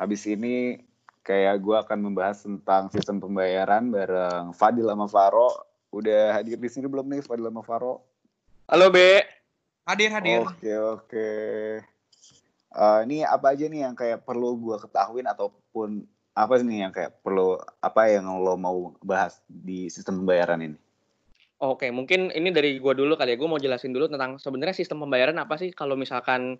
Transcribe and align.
habis 0.00 0.24
ini 0.24 0.80
kayak 1.20 1.60
gue 1.60 1.76
akan 1.76 1.98
membahas 2.00 2.40
tentang 2.40 2.88
sistem 2.88 3.20
pembayaran 3.20 3.92
bareng 3.92 4.56
Fadil 4.56 4.88
sama 4.88 5.04
Faro. 5.04 5.52
Udah 5.92 6.40
hadir 6.40 6.56
di 6.56 6.70
sini 6.72 6.88
belum 6.88 7.04
nih 7.04 7.20
Fadil 7.20 7.52
sama 7.52 7.60
Faro? 7.60 8.00
Halo 8.64 8.88
Be. 8.88 9.20
Hadir 9.84 10.08
hadir. 10.08 10.48
Oke 10.48 10.72
oke. 10.72 11.28
Uh, 12.72 13.04
ini 13.04 13.28
apa 13.28 13.52
aja 13.52 13.68
nih 13.68 13.84
yang 13.84 13.92
kayak 13.92 14.24
perlu 14.24 14.56
gue 14.56 14.80
ketahuin 14.80 15.28
ataupun 15.28 16.08
apa 16.32 16.54
nih 16.64 16.88
yang 16.88 16.92
kayak 16.94 17.20
perlu 17.20 17.60
apa 17.84 18.08
yang 18.08 18.24
lo 18.40 18.56
mau 18.56 18.96
bahas 19.04 19.44
di 19.44 19.92
sistem 19.92 20.24
pembayaran 20.24 20.64
ini? 20.64 20.78
Oke, 21.60 21.92
mungkin 21.92 22.32
ini 22.32 22.48
dari 22.48 22.80
gue 22.80 22.94
dulu 22.96 23.20
kali 23.20 23.36
ya. 23.36 23.36
Gue 23.36 23.50
mau 23.50 23.60
jelasin 23.60 23.92
dulu 23.92 24.08
tentang 24.08 24.40
sebenarnya 24.40 24.72
sistem 24.72 25.04
pembayaran 25.04 25.36
apa 25.36 25.60
sih 25.60 25.76
kalau 25.76 25.92
misalkan 25.92 26.56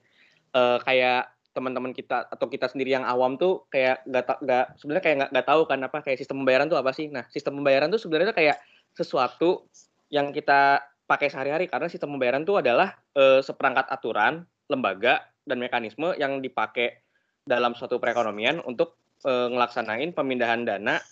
uh, 0.52 0.77
kayak 0.84 1.32
teman-teman 1.51 1.91
kita 1.91 2.30
atau 2.30 2.46
kita 2.46 2.71
sendiri 2.71 2.95
yang 2.95 3.03
awam 3.03 3.35
tuh 3.35 3.66
kayak 3.75 4.07
nggak 4.07 4.39
nggak 4.46 4.64
sebenarnya 4.79 5.05
kayak 5.05 5.16
nggak 5.34 5.47
tahu 5.47 5.62
kan 5.66 5.79
apa 5.83 5.98
kayak 6.07 6.19
sistem 6.23 6.47
pembayaran 6.47 6.70
tuh 6.70 6.79
apa 6.79 6.91
sih? 6.95 7.11
Nah, 7.11 7.27
sistem 7.30 7.59
pembayaran 7.59 7.91
tuh 7.91 7.98
sebenarnya 7.98 8.34
kayak 8.34 8.62
sesuatu 8.95 9.66
yang 10.10 10.30
kita 10.30 10.83
pakai 11.10 11.27
sehari-hari 11.27 11.66
karena 11.66 11.91
sistem 11.91 12.15
pembayaran 12.15 12.47
tuh 12.47 12.62
adalah 12.62 12.95
uh, 13.19 13.43
seperangkat 13.43 13.91
aturan, 13.91 14.47
lembaga 14.71 15.27
dan 15.43 15.59
mekanisme 15.59 16.15
yang 16.15 16.38
dipakai 16.38 17.02
dalam 17.43 17.74
suatu 17.74 17.98
perekonomian 17.98 18.62
untuk 18.62 18.95
e, 19.24 19.32
ngelaksanain 19.51 20.15
pemindahan 20.15 20.62
dana 20.62 21.02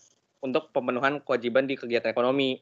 untuk 0.45 0.71
pemenuhan 0.71 1.19
kewajiban 1.25 1.67
di 1.67 1.75
kegiatan 1.75 2.15
ekonomi. 2.15 2.61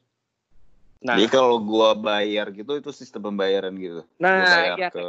Nah, 1.05 1.13
jadi 1.13 1.29
kalau 1.29 1.61
gua 1.61 1.93
bayar 1.93 2.49
gitu 2.49 2.81
itu 2.81 2.89
sistem 2.89 3.29
pembayaran 3.29 3.69
gitu. 3.77 4.01
Nah, 4.17 4.41
gua 4.41 4.49
bayar 4.49 4.77
iya, 4.81 4.89
ke 4.89 5.07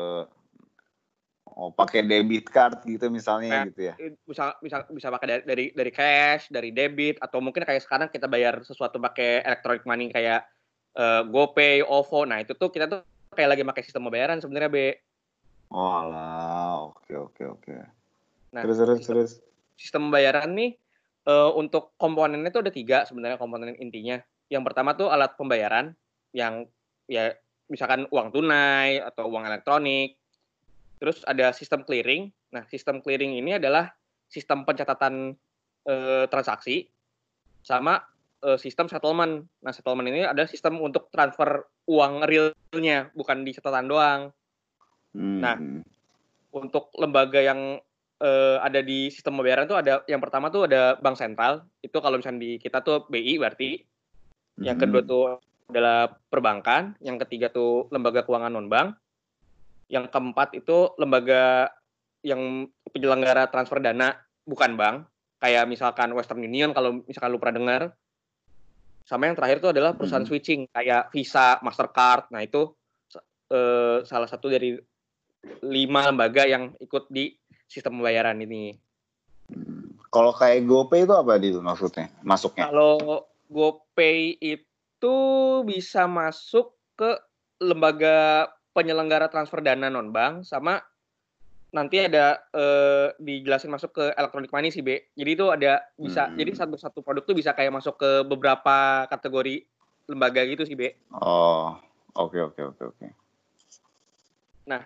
oh 1.59 1.75
pakai 1.75 2.07
debit 2.07 2.47
card 2.47 2.87
gitu 2.87 3.11
misalnya 3.11 3.51
nah, 3.51 3.65
gitu 3.67 3.91
ya. 3.91 3.95
Bisa 4.23 4.55
bisa 4.63 4.87
bisa 4.87 5.11
pakai 5.11 5.27
dari, 5.27 5.43
dari 5.43 5.65
dari 5.75 5.91
cash, 5.91 6.47
dari 6.55 6.71
debit 6.71 7.19
atau 7.19 7.43
mungkin 7.43 7.67
kayak 7.67 7.83
sekarang 7.83 8.09
kita 8.15 8.31
bayar 8.31 8.63
sesuatu 8.63 9.03
pakai 9.03 9.43
electronic 9.43 9.83
money 9.83 10.15
kayak 10.15 10.47
uh, 10.95 11.27
GoPay, 11.27 11.83
OVO. 11.83 12.31
Nah, 12.31 12.47
itu 12.47 12.55
tuh 12.55 12.71
kita 12.71 12.87
tuh 12.87 13.03
kayak 13.35 13.59
lagi 13.59 13.63
pakai 13.67 13.83
sistem 13.83 14.07
pembayaran 14.07 14.39
sebenarnya, 14.39 14.71
Be. 14.71 15.03
Oh 15.75 16.07
lah, 16.07 16.95
oke 16.95 17.13
oke 17.13 17.43
oke. 17.59 17.75
Nah, 18.55 18.63
terus 18.63 18.79
terus 18.79 18.99
sistem, 19.03 19.13
terus. 19.19 19.31
Sistem 19.75 20.01
pembayaran 20.09 20.49
nih 20.55 20.71
uh, 21.27 21.51
untuk 21.59 21.99
komponennya 21.99 22.55
itu 22.55 22.63
ada 22.63 22.73
tiga 22.73 22.99
sebenarnya 23.03 23.37
komponen 23.37 23.75
intinya. 23.83 24.23
Yang 24.47 24.63
pertama 24.73 24.95
tuh 24.95 25.11
alat 25.11 25.35
pembayaran 25.35 25.93
yang 26.33 26.65
ya 27.11 27.35
misalkan 27.69 28.07
uang 28.09 28.31
tunai 28.31 29.03
atau 29.03 29.27
uang 29.27 29.45
elektronik. 29.45 30.17
Terus 30.99 31.23
ada 31.25 31.55
sistem 31.55 31.87
clearing. 31.87 32.31
Nah, 32.55 32.67
sistem 32.67 32.99
clearing 32.99 33.39
ini 33.39 33.57
adalah 33.57 33.91
sistem 34.29 34.67
pencatatan 34.67 35.35
uh, 35.89 36.25
transaksi 36.29 36.91
sama 37.63 38.03
uh, 38.45 38.59
sistem 38.59 38.91
settlement. 38.91 39.47
Nah, 39.63 39.73
settlement 39.73 40.11
ini 40.11 40.27
adalah 40.27 40.51
sistem 40.51 40.79
untuk 40.83 41.09
transfer 41.15 41.65
uang 41.89 42.27
realnya, 42.27 43.09
bukan 43.15 43.47
di 43.47 43.51
catatan 43.57 43.87
doang. 43.89 44.21
Nah, 45.17 45.57
hmm. 45.57 45.83
untuk 46.53 46.93
lembaga 47.01 47.41
yang 47.41 47.81
uh, 48.21 48.57
ada 48.61 48.85
di 48.85 49.09
sistem 49.09 49.41
pembayaran 49.41 49.67
itu 49.67 49.77
ada 49.79 50.05
yang 50.07 50.21
pertama 50.21 50.53
tuh 50.53 50.69
ada 50.69 51.01
bank 51.01 51.17
sentral. 51.17 51.65
Itu 51.81 51.99
kalau 52.05 52.21
misalnya 52.21 52.45
di 52.45 52.51
kita 52.61 52.85
tuh 52.85 53.09
BI 53.09 53.39
berarti. 53.41 53.83
Yang 54.59 54.77
hmm. 54.77 54.83
kedua 54.85 55.03
tuh 55.07 55.25
adalah 55.69 56.11
perbankan, 56.11 56.99
yang 57.05 57.21
ketiga 57.23 57.53
tuh 57.53 57.87
lembaga 57.95 58.27
keuangan 58.27 58.53
non 58.53 58.67
bank. 58.67 58.99
Yang 59.89 60.13
keempat 60.13 60.55
itu 60.57 60.93
lembaga 61.01 61.73
yang 62.21 62.69
penyelenggara 62.93 63.49
transfer 63.49 63.81
dana 63.81 64.17
bukan 64.45 64.77
bank, 64.77 64.97
kayak 65.41 65.65
misalkan 65.69 66.13
Western 66.13 66.45
Union 66.45 66.77
kalau 66.77 67.01
misalkan 67.05 67.33
lu 67.33 67.41
pernah 67.41 67.57
dengar. 67.59 67.83
Sama 69.09 69.25
yang 69.25 69.41
terakhir 69.41 69.65
itu 69.65 69.73
adalah 69.73 69.97
perusahaan 69.97 70.21
hmm. 70.21 70.29
switching 70.29 70.61
kayak 70.69 71.09
Visa, 71.09 71.57
Mastercard. 71.65 72.29
Nah, 72.29 72.45
itu 72.45 72.77
uh, 73.49 74.05
salah 74.05 74.29
satu 74.29 74.53
dari 74.53 74.77
lima 75.65 76.13
lembaga 76.13 76.45
yang 76.45 76.77
ikut 76.77 77.09
di 77.09 77.33
sistem 77.65 78.01
pembayaran 78.01 78.37
ini. 78.45 78.77
Kalau 80.09 80.33
kayak 80.33 80.65
GoPay 80.65 81.09
itu 81.09 81.15
apa 81.17 81.41
itu 81.41 81.61
maksudnya? 81.61 82.13
Masuknya? 82.21 82.69
Kalau 82.69 83.25
GoPay 83.49 84.37
itu 84.41 85.17
bisa 85.65 86.05
masuk 86.05 86.77
ke 86.97 87.17
lembaga 87.61 88.49
penyelenggara 88.79 89.27
transfer 89.27 89.59
dana 89.59 89.91
non 89.91 90.15
bank 90.15 90.47
sama 90.47 90.79
nanti 91.69 92.01
ada 92.01 92.39
eh, 92.55 93.13
dijelasin 93.19 93.69
masuk 93.69 93.91
ke 93.99 94.05
elektronik 94.15 94.55
money 94.55 94.71
sih 94.71 94.81
B. 94.81 95.03
Jadi 95.19 95.31
itu 95.35 95.47
ada 95.51 95.83
bisa 95.99 96.31
hmm. 96.31 96.37
jadi 96.39 96.51
satu 96.55 96.77
satu 96.79 96.99
produk 97.03 97.27
tuh 97.27 97.37
bisa 97.37 97.53
kayak 97.53 97.75
masuk 97.75 97.99
ke 97.99 98.11
beberapa 98.25 99.05
kategori 99.11 99.67
lembaga 100.09 100.47
gitu 100.47 100.65
sih 100.65 100.79
B. 100.79 100.95
Oh, 101.13 101.77
oke 102.17 102.39
okay, 102.39 102.41
oke 102.41 102.55
okay, 102.57 102.65
oke 102.65 102.77
okay, 102.79 102.87
oke. 102.89 103.07
Nah, 104.69 104.83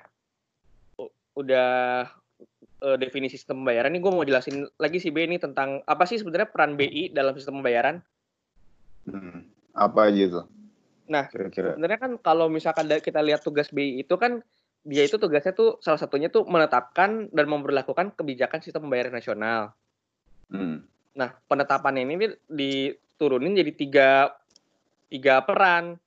udah 1.38 1.70
uh, 2.82 2.96
definisi 2.98 3.38
sistem 3.38 3.62
pembayaran 3.62 3.94
ini 3.94 4.02
gue 4.02 4.12
mau 4.12 4.26
jelasin 4.26 4.66
lagi 4.78 4.98
sih 4.98 5.14
B 5.14 5.22
ini 5.26 5.38
tentang 5.38 5.86
apa 5.86 6.02
sih 6.06 6.18
sebenarnya 6.18 6.50
peran 6.50 6.74
BI 6.74 7.14
dalam 7.14 7.38
sistem 7.38 7.62
pembayaran? 7.62 8.02
Hmm, 9.06 9.46
apa 9.74 10.10
aja 10.10 10.42
tuh? 10.42 10.46
Nah, 11.12 11.28
Kira-kira. 11.28 11.76
sebenarnya 11.76 12.00
kan 12.00 12.12
kalau 12.24 12.48
misalkan 12.48 12.88
kita 12.88 13.20
lihat 13.20 13.44
tugas 13.44 13.68
BI 13.68 14.00
itu 14.00 14.16
kan 14.16 14.40
dia 14.82 15.04
itu 15.04 15.20
tugasnya 15.20 15.52
tuh 15.52 15.78
salah 15.84 16.00
satunya 16.00 16.32
tuh 16.32 16.48
menetapkan 16.48 17.28
dan 17.30 17.46
memperlakukan 17.46 18.16
kebijakan 18.16 18.64
sistem 18.64 18.88
pembayaran 18.88 19.12
nasional. 19.12 19.76
Hmm. 20.48 20.88
Nah, 21.12 21.36
penetapan 21.46 22.02
ini 22.02 22.32
diturunin 22.48 23.52
jadi 23.52 23.72
tiga 23.76 24.10
tiga 25.12 25.44
peran. 25.44 26.00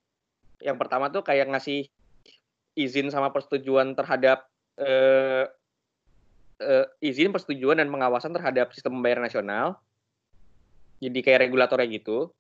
Yang 0.59 0.77
pertama 0.81 1.13
tuh 1.13 1.21
kayak 1.21 1.53
ngasih 1.53 1.85
izin 2.75 3.13
sama 3.13 3.29
persetujuan 3.29 3.93
terhadap 3.95 4.49
uh, 4.81 5.45
uh, 6.59 6.85
izin 6.99 7.31
persetujuan 7.31 7.79
dan 7.79 7.87
pengawasan 7.87 8.33
terhadap 8.33 8.73
sistem 8.73 8.99
pembayaran 8.99 9.29
nasional. 9.29 9.79
Jadi 10.99 11.19
kayak 11.21 11.47
regulatornya 11.47 11.87
gitu. 11.93 12.33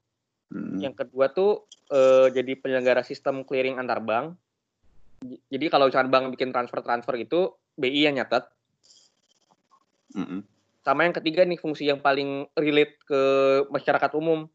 Hmm. 0.53 0.77
Yang 0.77 1.05
kedua 1.05 1.33
tuh 1.33 1.65
uh, 1.89 2.29
jadi 2.29 2.57
penyelenggara 2.59 3.01
sistem 3.01 3.41
clearing 3.45 3.81
antar 3.81 4.01
bank. 4.01 4.37
Jadi 5.49 5.65
kalau 5.71 5.89
misalkan 5.89 6.11
bank 6.13 6.25
bikin 6.37 6.53
transfer-transfer 6.53 7.15
itu 7.17 7.53
BI 7.75 8.05
yang 8.05 8.19
nyatet. 8.19 8.45
Hmm. 10.13 10.45
Sama 10.85 11.09
yang 11.09 11.15
ketiga 11.17 11.41
nih 11.43 11.57
fungsi 11.57 11.89
yang 11.89 11.97
paling 11.97 12.45
relate 12.53 13.01
ke 13.09 13.21
masyarakat 13.73 14.11
umum. 14.13 14.45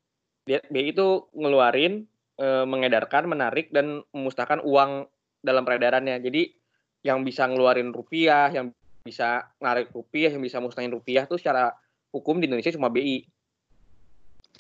BI 0.47 0.95
itu 0.95 1.27
ngeluarin, 1.35 2.07
e, 2.39 2.47
mengedarkan, 2.65 3.27
menarik 3.27 3.75
dan 3.75 4.07
memusnahkan 4.15 4.63
uang 4.63 5.11
dalam 5.43 5.67
peredarannya. 5.67 6.23
Jadi 6.23 6.55
yang 7.03 7.27
bisa 7.27 7.51
ngeluarin 7.51 7.91
rupiah, 7.91 8.47
yang 8.55 8.71
bisa 9.03 9.51
narik 9.59 9.91
rupiah, 9.91 10.31
yang 10.31 10.41
bisa 10.45 10.63
musnahin 10.63 10.93
rupiah 10.95 11.27
tuh 11.27 11.41
secara 11.41 11.75
hukum 12.15 12.39
di 12.39 12.47
Indonesia 12.47 12.73
cuma 12.73 12.93
BI. 12.93 13.27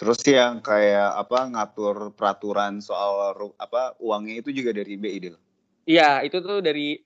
Terus 0.00 0.25
yang 0.25 0.65
kayak 0.65 1.12
apa 1.12 1.44
ngatur 1.53 2.16
peraturan 2.16 2.81
soal 2.81 3.37
apa 3.61 3.93
uangnya 4.00 4.41
itu 4.41 4.49
juga 4.49 4.72
dari 4.72 4.97
BI 4.97 5.28
deh. 5.28 5.37
Iya, 5.84 6.25
itu 6.25 6.41
tuh 6.41 6.65
dari 6.65 6.97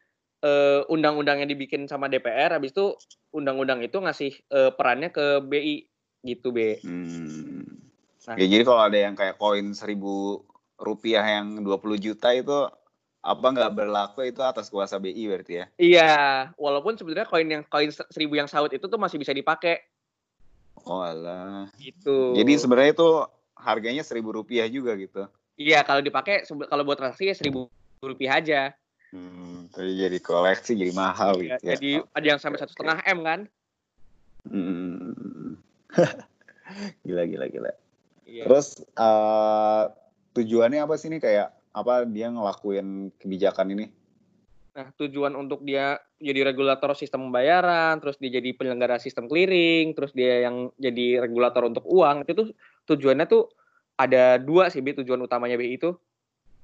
uh, 0.46 0.86
undang-undang 0.86 1.42
yang 1.42 1.50
dibikin 1.50 1.90
sama 1.90 2.06
DPR 2.06 2.54
habis 2.54 2.70
itu 2.70 2.94
undang-undang 3.34 3.82
itu 3.82 3.98
ngasih 3.98 4.38
uh, 4.54 4.70
perannya 4.78 5.10
ke 5.10 5.42
BI 5.42 5.90
gitu, 6.22 6.54
B. 6.54 6.78
Hmm. 6.86 7.66
Nah. 8.30 8.38
Ya 8.38 8.46
jadi 8.46 8.62
kalau 8.62 8.86
ada 8.86 8.96
yang 8.96 9.18
kayak 9.18 9.42
koin 9.42 9.74
seribu 9.74 10.46
rupiah 10.78 11.26
yang 11.26 11.66
20 11.66 11.98
juta 11.98 12.30
itu 12.30 12.70
apa 13.24 13.46
nggak 13.56 13.74
berlaku 13.74 14.28
itu 14.28 14.38
atas 14.44 14.70
kuasa 14.70 15.02
BI 15.02 15.26
berarti 15.26 15.52
ya? 15.58 15.66
Iya, 15.82 16.14
walaupun 16.54 16.94
sebenarnya 16.94 17.26
koin 17.26 17.48
yang 17.50 17.66
koin 17.66 17.90
seribu 17.90 18.38
yang 18.38 18.46
saut 18.46 18.70
itu 18.70 18.86
tuh 18.86 19.02
masih 19.02 19.18
bisa 19.18 19.34
dipakai. 19.34 19.82
Oh 20.84 21.00
alah. 21.00 21.68
Gitu. 21.80 22.36
Jadi 22.36 22.52
sebenarnya 22.60 22.92
itu 22.92 23.10
harganya 23.56 24.02
seribu 24.04 24.36
rupiah 24.36 24.68
juga 24.68 24.92
gitu? 25.00 25.24
Iya, 25.56 25.86
kalau 25.86 26.02
dipakai 26.04 26.44
kalau 26.44 26.82
buat 26.84 26.98
transaksi 26.98 27.30
ya 27.30 27.34
seribu 27.36 27.70
rupiah 28.04 28.42
aja. 28.42 28.60
Hmm, 29.14 29.70
tapi 29.70 29.94
jadi 29.94 30.18
koleksi 30.18 30.74
jadi 30.74 30.92
mahal 30.92 31.38
ya, 31.38 31.56
gitu 31.56 31.64
ya. 31.64 31.72
Jadi 31.78 31.90
ada 32.02 32.26
yang 32.26 32.40
sampai 32.42 32.58
satu 32.58 32.74
setengah 32.74 32.98
m 33.06 33.18
kan? 33.22 33.40
Hmm. 34.50 35.56
gila 37.06 37.22
gila 37.24 37.46
gila. 37.48 37.72
Iya. 38.26 38.44
Terus 38.50 38.82
uh, 38.98 39.88
tujuannya 40.34 40.82
apa 40.82 40.94
sih 40.98 41.08
nih 41.14 41.22
kayak 41.22 41.48
apa 41.70 42.02
dia 42.10 42.28
ngelakuin 42.28 43.14
kebijakan 43.22 43.72
ini? 43.78 43.86
Nah, 44.74 44.90
tujuan 44.98 45.38
untuk 45.38 45.62
dia 45.62 46.02
jadi 46.18 46.50
regulator 46.50 46.98
sistem 46.98 47.30
pembayaran, 47.30 48.02
terus 48.02 48.18
dia 48.18 48.42
jadi 48.42 48.50
penyelenggara 48.58 48.98
sistem 48.98 49.30
clearing, 49.30 49.94
terus 49.94 50.10
dia 50.10 50.50
yang 50.50 50.74
jadi 50.74 51.22
regulator 51.22 51.62
untuk 51.62 51.86
uang, 51.86 52.26
itu 52.26 52.34
tuh 52.34 52.48
tujuannya 52.90 53.30
tuh 53.30 53.54
ada 53.94 54.42
dua 54.42 54.74
sih, 54.74 54.82
Bi, 54.82 54.98
tujuan 54.98 55.22
utamanya 55.22 55.54
BI 55.54 55.78
itu. 55.78 55.94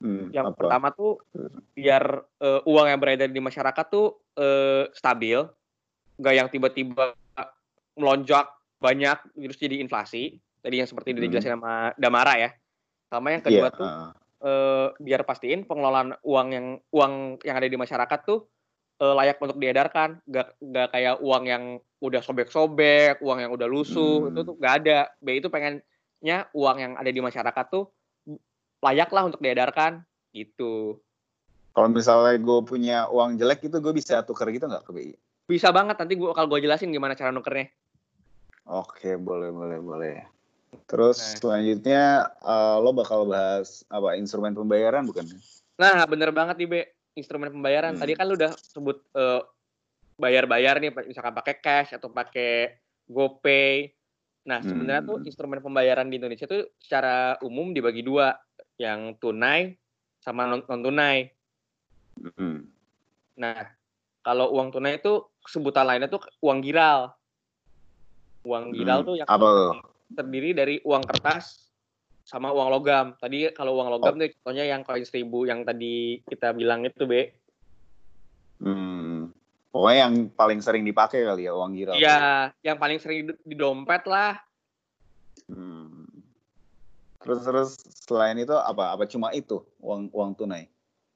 Hmm, 0.02 0.32
yang 0.34 0.50
apa? 0.50 0.58
pertama 0.58 0.90
tuh 0.90 1.22
biar 1.76 2.02
uh, 2.42 2.60
uang 2.66 2.86
yang 2.90 2.98
beredar 2.98 3.30
di 3.30 3.38
masyarakat 3.38 3.86
tuh 3.86 4.18
uh, 4.42 4.90
stabil, 4.90 5.38
nggak 6.18 6.34
yang 6.34 6.48
tiba-tiba 6.50 7.14
melonjak 7.94 8.50
banyak 8.82 9.22
terus 9.38 9.60
jadi 9.60 9.78
inflasi. 9.78 10.34
Tadi 10.60 10.82
yang 10.82 10.88
seperti 10.90 11.14
Hmm. 11.14 11.22
dijelasin 11.22 11.54
sama 11.54 11.94
Damara 11.94 12.34
ya. 12.42 12.50
Sama 13.06 13.38
yang 13.38 13.42
kedua 13.44 13.68
Iya, 13.70 13.76
tuh. 13.76 13.88
Eh, 14.40 14.88
biar 14.96 15.22
pastiin 15.28 15.68
pengelolaan 15.68 16.16
uang 16.24 16.48
yang 16.50 16.66
uang 16.92 17.42
yang 17.44 17.56
ada 17.60 17.68
di 17.68 17.76
masyarakat 17.76 18.20
tuh 18.24 18.48
eh, 19.00 19.14
layak 19.16 19.40
untuk 19.40 19.56
diedarkan, 19.56 20.20
gak, 20.28 20.60
gak 20.60 20.88
kayak 20.92 21.20
uang 21.24 21.44
yang 21.48 21.64
udah 22.00 22.20
sobek-sobek, 22.20 23.20
uang 23.24 23.38
yang 23.44 23.52
udah 23.52 23.68
lusuh, 23.68 24.28
Hmm. 24.28 24.28
itu 24.32 24.40
tuh 24.44 24.54
gak 24.60 24.84
ada. 24.84 25.08
BI 25.20 25.40
itu 25.40 25.48
pengennya 25.48 26.48
uang 26.52 26.76
yang 26.80 26.92
ada 26.96 27.08
di 27.08 27.20
masyarakat 27.20 27.66
tuh 27.72 27.88
layak 28.80 29.12
lah 29.12 29.28
untuk 29.28 29.40
diedarkan, 29.44 30.04
gitu. 30.32 31.00
Kalau 31.70 31.88
misalnya 31.92 32.34
gue 32.40 32.58
punya 32.66 33.06
uang 33.08 33.38
jelek 33.38 33.68
itu 33.68 33.76
gue 33.78 33.92
bisa 33.94 34.24
tuker 34.26 34.48
gitu 34.50 34.66
nggak 34.66 34.84
ke 34.84 34.90
BI? 34.90 35.12
Bisa 35.46 35.70
banget 35.70 35.98
nanti 35.98 36.14
gua 36.18 36.34
kalau 36.34 36.50
gue 36.50 36.62
jelasin 36.62 36.90
gimana 36.90 37.14
cara 37.14 37.30
nukernya. 37.30 37.70
Oke, 38.70 39.18
boleh, 39.18 39.50
boleh, 39.50 39.78
boleh. 39.82 40.16
Terus 40.86 41.18
Nah. 41.18 41.38
selanjutnya 41.38 42.04
eh, 42.30 42.76
lo 42.78 42.90
bakal 42.94 43.26
bahas 43.26 43.82
apa 43.90 44.14
instrumen 44.14 44.54
pembayaran 44.54 45.06
bukan? 45.06 45.26
Nah, 45.78 46.04
bener 46.06 46.30
banget 46.30 46.58
nih, 46.60 46.68
Be. 46.68 46.82
Instrumen 47.18 47.50
pembayaran. 47.50 47.98
Hmm. 47.98 48.02
Tadi 48.02 48.12
kan 48.14 48.26
lu 48.30 48.38
udah 48.38 48.54
sebut 48.54 49.02
eh, 49.18 49.42
bayar-bayar 50.20 50.78
nih, 50.78 50.92
misalkan 51.08 51.34
pakai 51.34 51.54
cash 51.58 51.96
atau 51.96 52.12
pakai 52.12 52.76
GoPay. 53.10 53.90
Nah, 54.46 54.62
sebenarnya 54.62 55.02
tuh 55.04 55.16
Hmm. 55.20 55.28
instrumen 55.28 55.60
pembayaran 55.60 56.06
di 56.06 56.16
Indonesia 56.20 56.46
tuh 56.46 56.70
secara 56.78 57.36
umum 57.42 57.74
dibagi 57.74 58.00
dua, 58.04 58.36
yang 58.80 59.12
tunai 59.20 59.76
sama 60.20 60.48
non, 60.48 60.64
tunai. 60.64 61.28
Hmm. 62.20 62.64
Nah, 63.36 63.68
kalau 64.20 64.52
uang 64.52 64.72
tunai 64.72 65.00
itu 65.00 65.24
sebutan 65.44 65.84
lainnya 65.88 66.08
tuh 66.08 66.20
uang 66.44 66.60
giral. 66.64 67.12
Uang 68.44 68.72
giral 68.72 69.04
Hmm. 69.04 69.08
tuh 69.08 69.14
yang 69.20 69.28
Apa? 69.28 69.48
Terdiri 70.10 70.50
dari 70.52 70.76
uang 70.82 71.02
kertas 71.06 71.70
sama 72.26 72.54
uang 72.54 72.68
logam. 72.70 73.06
Tadi 73.18 73.50
kalau 73.54 73.74
uang 73.78 73.88
logam 73.90 74.14
Oh. 74.14 74.20
tuh 74.22 74.30
contohnya 74.38 74.64
yang 74.66 74.86
koin 74.86 75.02
seribu 75.02 75.46
yang 75.46 75.66
tadi 75.66 76.22
kita 76.26 76.54
bilang 76.54 76.86
itu, 76.86 77.02
Be. 77.06 77.34
Hmm. 78.60 79.32
Pokoknya 79.70 79.98
yang 80.10 80.14
paling 80.34 80.60
sering 80.60 80.82
dipakai 80.82 81.22
kali 81.22 81.46
ya 81.46 81.54
uang 81.54 81.72
giral. 81.78 81.94
Iya, 81.94 82.50
yang 82.66 82.76
paling 82.78 82.98
sering 82.98 83.30
di, 83.46 83.54
dompet 83.54 84.02
lah. 84.06 84.34
Hmm. 85.46 86.06
Terus 87.22 87.40
terus 87.46 87.70
selain 88.06 88.34
itu 88.38 88.54
apa? 88.54 88.94
Apa 88.94 89.06
cuma 89.06 89.30
itu 89.30 89.62
uang 89.78 90.10
uang 90.10 90.30
tunai? 90.34 90.66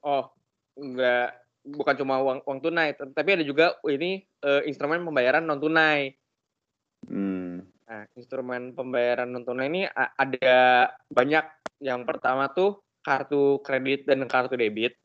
Oh, 0.06 0.31
enggak 0.79 1.44
bukan 1.64 1.94
cuma 1.96 2.20
uang 2.20 2.44
uang 2.44 2.61
tunai, 2.61 2.93
tapi 2.93 3.41
ada 3.41 3.44
juga 3.44 3.73
ini 3.88 4.20
eh, 4.23 4.62
instrumen 4.69 5.00
pembayaran 5.00 5.43
non 5.43 5.58
tunai. 5.58 6.12
Hmm. 7.08 7.64
Nah, 7.94 8.11
instrumen 8.19 8.75
pembayaran 8.75 9.31
non 9.31 9.46
tunai 9.46 9.70
ini 9.70 9.87
ada 9.94 10.91
banyak. 11.14 11.46
Yang 11.79 12.00
pertama 12.11 12.50
tuh 12.50 12.82
kartu 13.06 13.62
kredit 13.62 14.11
dan 14.11 14.26
kartu 14.26 14.58
debit. 14.58 14.99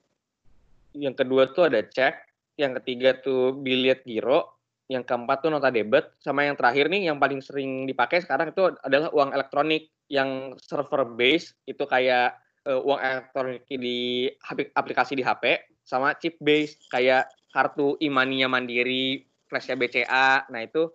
Yang 0.97 1.21
kedua 1.21 1.53
tuh 1.53 1.69
ada 1.69 1.85
cek. 1.85 2.25
Yang 2.57 2.81
ketiga 2.81 3.13
tuh 3.21 3.53
bilet 3.53 4.01
giro. 4.09 4.57
Yang 4.89 5.05
keempat 5.05 5.45
tuh 5.45 5.53
nota 5.53 5.69
debit. 5.69 6.17
Sama 6.17 6.49
yang 6.49 6.57
terakhir 6.57 6.89
nih 6.89 7.13
yang 7.13 7.21
paling 7.21 7.45
sering 7.45 7.85
dipakai 7.85 8.25
sekarang 8.25 8.57
itu 8.57 8.73
adalah 8.81 9.13
uang 9.13 9.37
elektronik 9.37 9.93
yang 10.09 10.57
server 10.57 11.05
base 11.13 11.53
itu 11.69 11.85
kayak 11.85 12.41
eh, 12.65 12.73
uang 12.73 12.97
elektronik 12.97 13.69
di 13.69 14.25
aplikasi 14.73 15.13
di 15.13 15.21
HP 15.21 15.61
sama 15.85 16.17
chip 16.17 16.41
base 16.41 16.81
kayak 16.89 17.29
kartu 17.53 18.01
e-money-nya 18.01 18.49
Mandiri, 18.49 19.21
flashnya 19.45 19.77
BCA. 19.77 20.49
Nah, 20.49 20.61
itu 20.65 20.89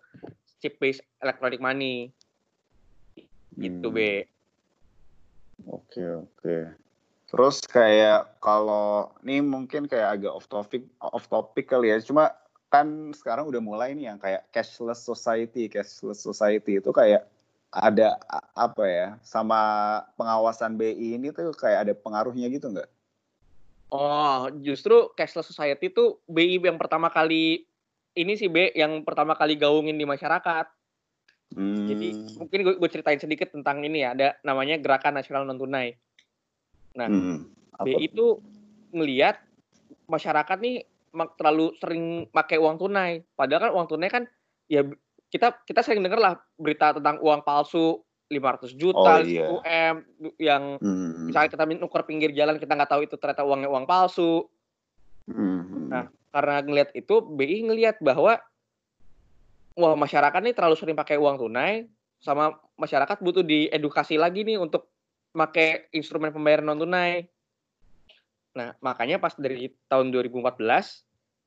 chip 0.65 0.81
base 0.81 1.05
electronic 1.21 1.61
money. 1.61 2.09
Gitu, 3.53 3.85
Hmm. 3.85 3.93
Be. 3.93 4.25
Oke 5.69 6.01
oke. 6.01 6.57
Terus 7.29 7.61
kayak 7.69 8.41
kalau 8.41 9.13
ini 9.21 9.45
mungkin 9.45 9.85
kayak 9.85 10.17
agak 10.17 10.33
off 10.33 10.49
topic 10.49 10.89
off 11.05 11.29
topic 11.29 11.69
kali 11.69 11.93
ya. 11.93 12.01
Cuma 12.01 12.33
kan 12.73 13.13
sekarang 13.13 13.47
udah 13.53 13.61
mulai 13.61 13.93
nih 13.93 14.09
yang 14.09 14.19
kayak 14.19 14.49
cashless 14.51 15.05
society, 15.05 15.69
cashless 15.69 16.25
society 16.25 16.81
itu 16.81 16.91
kayak 16.91 17.29
ada 17.75 18.17
apa 18.55 18.85
ya 18.87 19.09
sama 19.23 19.61
pengawasan 20.15 20.79
BI 20.79 21.19
ini 21.19 21.35
tuh 21.35 21.53
kayak 21.53 21.91
ada 21.91 21.95
pengaruhnya 21.95 22.49
gitu 22.49 22.71
nggak? 22.71 22.89
Oh, 23.95 24.51
justru 24.59 25.11
cashless 25.15 25.47
society 25.51 25.91
itu 25.91 26.19
BI 26.27 26.59
yang 26.59 26.79
pertama 26.79 27.11
kali 27.11 27.67
ini 28.15 28.33
sih 28.35 28.47
B 28.47 28.71
yang 28.75 29.03
pertama 29.03 29.35
kali 29.35 29.59
gaungin 29.59 29.99
di 29.99 30.07
masyarakat. 30.07 30.67
Hmm. 31.55 31.87
Jadi 31.87 32.09
mungkin 32.35 32.59
gue, 32.67 32.75
gue 32.79 32.91
ceritain 32.91 33.19
sedikit 33.19 33.51
tentang 33.55 33.83
ini 33.83 34.03
ya, 34.03 34.15
ada 34.15 34.39
namanya 34.43 34.79
Gerakan 34.79 35.19
Nasional 35.19 35.47
Non 35.47 35.59
Tunai. 35.59 35.95
Nah, 36.95 37.09
Hmm. 37.11 37.51
Apa 37.75 37.91
BI 37.91 38.07
itu 38.07 38.39
ngelihat 38.95 39.43
masyarakat 40.07 40.63
nih 40.63 40.87
terlalu 41.35 41.75
sering 41.83 42.31
pakai 42.31 42.59
uang 42.59 42.79
tunai. 42.79 43.23
Padahal 43.35 43.71
kan 43.71 43.73
uang 43.75 43.87
tunai 43.91 44.11
kan 44.11 44.25
ya 44.71 44.87
b- 44.87 44.95
kita 45.27 45.59
kita 45.67 45.83
sering 45.83 46.07
dengar 46.07 46.23
lah 46.23 46.35
berita 46.55 46.95
tentang 46.95 47.19
uang 47.19 47.43
palsu 47.43 47.99
500 48.31 48.79
juta, 48.79 49.19
Oh, 49.19 49.27
iya. 49.27 49.47
10 49.51 49.59
M 49.67 49.97
yang 50.39 50.79
Hmm. 50.79 51.27
misalnya 51.27 51.51
kita 51.51 51.67
nuker 51.67 52.03
pinggir 52.07 52.31
jalan 52.31 52.63
kita 52.63 52.79
nggak 52.79 52.91
tahu 52.95 53.03
itu 53.07 53.19
ternyata 53.19 53.43
uangnya 53.43 53.67
uang 53.67 53.87
palsu. 53.91 54.47
Hmm. 55.27 55.91
Nah, 55.91 56.07
karena 56.35 56.59
ngelihat 56.67 56.91
itu 56.99 57.23
BI 57.23 57.63
ngelihat 57.71 58.03
bahwa 58.03 58.43
wah 59.79 59.95
masyarakat 59.95 60.43
nih 60.43 60.55
terlalu 60.59 60.75
sering 60.75 60.99
pakai 60.99 61.15
uang 61.15 61.39
tunai 61.39 61.87
sama 62.19 62.59
masyarakat 62.75 63.23
butuh 63.23 63.47
diedukasi 63.47 64.19
lagi 64.19 64.43
nih 64.43 64.59
untuk 64.59 64.91
pakai 65.31 65.95
instrumen 65.95 66.35
pembayaran 66.35 66.67
non 66.67 66.83
tunai. 66.83 67.31
Nah, 68.59 68.75
makanya 68.83 69.23
pas 69.23 69.35
dari 69.39 69.71
tahun 69.87 70.11
2014 70.11 70.59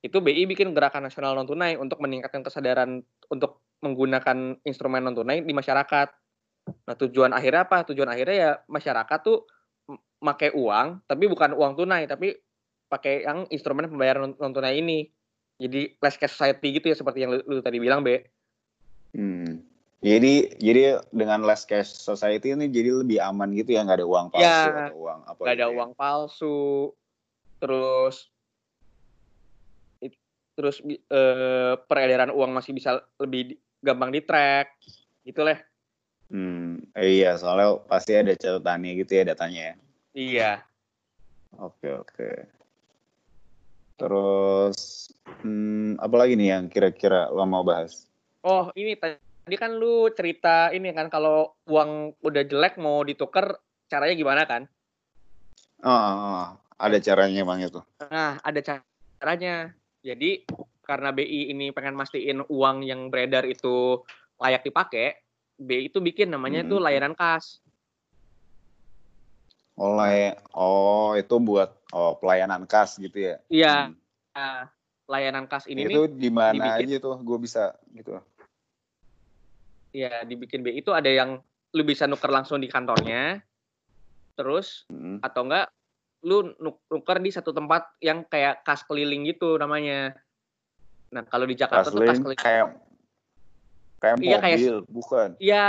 itu 0.08 0.18
BI 0.24 0.48
bikin 0.56 0.72
gerakan 0.72 1.04
nasional 1.04 1.36
non 1.36 1.48
tunai 1.48 1.76
untuk 1.76 2.00
meningkatkan 2.00 2.48
kesadaran 2.48 3.04
untuk 3.28 3.60
menggunakan 3.84 4.56
instrumen 4.64 5.04
non 5.04 5.20
tunai 5.20 5.44
di 5.44 5.52
masyarakat. 5.52 6.08
Nah, 6.88 6.96
tujuan 6.96 7.36
akhirnya 7.36 7.68
apa? 7.68 7.84
Tujuan 7.92 8.08
akhirnya 8.08 8.36
ya 8.36 8.52
masyarakat 8.72 9.20
tuh 9.20 9.44
pakai 10.20 10.56
uang, 10.56 11.04
tapi 11.08 11.28
bukan 11.28 11.56
uang 11.56 11.76
tunai, 11.76 12.08
tapi 12.08 12.36
pakai 12.88 13.28
yang 13.28 13.46
instrumen 13.52 13.88
pembayaran 13.92 14.34
non 14.36 14.52
tunai 14.56 14.80
ini. 14.80 15.12
Jadi 15.58 15.98
less 16.00 16.18
cash 16.22 16.38
society 16.38 16.78
gitu 16.78 16.94
ya 16.94 16.96
seperti 16.96 17.26
yang 17.26 17.34
lu, 17.34 17.42
lu 17.50 17.60
tadi 17.66 17.82
bilang, 17.82 18.06
Be. 18.06 18.30
Hmm. 19.18 19.64
Jadi 19.98 20.54
jadi 20.62 21.02
dengan 21.10 21.42
less 21.42 21.66
cash 21.66 21.90
society 21.90 22.54
ini 22.54 22.70
jadi 22.70 23.02
lebih 23.02 23.18
aman 23.18 23.50
gitu 23.58 23.74
ya 23.74 23.82
nggak 23.82 24.06
ada 24.06 24.08
uang 24.08 24.30
palsu 24.30 24.46
Ya, 24.46 24.94
atau 24.94 24.98
uang 25.10 25.20
apa 25.26 25.42
Gak 25.42 25.56
ada 25.58 25.66
gitu 25.66 25.74
ya? 25.74 25.78
uang 25.82 25.92
palsu. 25.98 26.58
Terus 27.58 28.16
it- 30.06 30.22
terus 30.54 30.78
eh, 30.86 31.74
peredaran 31.90 32.30
uang 32.30 32.54
masih 32.54 32.78
bisa 32.78 33.02
lebih 33.18 33.58
gampang 33.82 34.14
di 34.14 34.22
track. 34.22 34.78
Gitu 35.26 35.42
lah. 35.42 35.58
Hmm, 36.30 36.78
eh, 36.94 37.24
iya 37.24 37.34
soalnya 37.42 37.82
pasti 37.90 38.14
ada 38.14 38.38
catatannya 38.38 39.02
gitu 39.02 39.12
ya 39.18 39.24
datanya 39.34 39.62
ya. 39.74 39.76
Iya. 40.14 40.52
Oke 41.58 41.90
oke. 41.90 42.57
Terus 43.98 45.10
hmm, 45.42 45.98
apa 45.98 46.16
lagi 46.16 46.38
nih 46.38 46.54
yang 46.54 46.70
kira-kira 46.70 47.34
lo 47.34 47.44
mau 47.50 47.66
bahas? 47.66 48.06
Oh, 48.46 48.70
ini 48.78 48.94
tadi 48.94 49.56
kan 49.58 49.74
lu 49.74 50.14
cerita 50.14 50.70
ini 50.70 50.94
kan 50.94 51.10
kalau 51.10 51.58
uang 51.66 52.22
udah 52.22 52.44
jelek 52.46 52.78
mau 52.78 53.02
ditukar 53.02 53.58
caranya 53.90 54.14
gimana 54.14 54.46
kan? 54.46 54.70
Oh, 55.82 55.90
oh, 55.90 56.16
oh, 56.22 56.46
ada 56.78 56.98
caranya 57.02 57.42
bang 57.42 57.60
itu. 57.66 57.82
Nah, 58.06 58.38
ada 58.46 58.60
caranya. 58.62 59.74
Jadi 60.06 60.46
karena 60.86 61.10
BI 61.12 61.52
ini 61.52 61.74
pengen 61.74 61.98
mastiin 61.98 62.46
uang 62.48 62.86
yang 62.86 63.10
beredar 63.10 63.44
itu 63.50 64.06
layak 64.38 64.62
dipakai, 64.62 65.18
BI 65.58 65.90
itu 65.90 66.00
bikin 66.00 66.30
namanya 66.30 66.62
itu 66.64 66.78
Hmm. 66.78 66.86
layanan 66.86 67.18
kas. 67.18 67.66
Oleh 69.78 70.34
oh 70.58 71.14
itu 71.14 71.38
buat 71.38 71.70
oh 71.94 72.18
pelayanan 72.18 72.66
kas 72.66 72.98
gitu 72.98 73.18
ya. 73.32 73.36
Iya, 73.48 73.76
Hmm. 73.90 73.96
Nah, 74.38 74.70
layanan 75.10 75.46
kas 75.46 75.66
ini 75.66 75.86
itu 75.90 76.06
di 76.10 76.30
mana 76.30 76.78
aja 76.78 76.98
tuh 76.98 77.18
gue 77.18 77.38
bisa 77.40 77.74
gitu. 77.94 78.18
ya 79.96 80.22
dibikin 80.22 80.62
BI 80.62 80.84
itu 80.86 80.94
ada 80.94 81.10
yang 81.10 81.42
lu 81.74 81.82
bisa 81.82 82.06
nuker 82.06 82.30
langsung 82.30 82.62
di 82.62 82.70
kantornya, 82.70 83.42
terus 84.38 84.86
Hmm. 84.92 85.18
atau 85.26 85.42
enggak 85.48 85.74
lu 86.22 86.54
nuk- 86.60 86.84
nuker 86.92 87.18
di 87.18 87.32
satu 87.34 87.50
tempat 87.50 87.88
yang 87.98 88.22
kayak 88.26 88.62
kas 88.62 88.86
keliling 88.86 89.26
gitu 89.26 89.58
namanya. 89.58 90.14
Nah, 91.10 91.24
kalau 91.26 91.48
di 91.50 91.56
Jakarta 91.56 91.90
tuh 91.90 92.04
kas 92.04 92.20
keliling. 92.20 92.38
kayak 92.38 92.66
kayak 93.98 94.16
Iya, 94.22 94.38
kayak- 94.38 94.60
mobil 94.60 94.76
bukan. 94.86 95.30
Iya, 95.42 95.68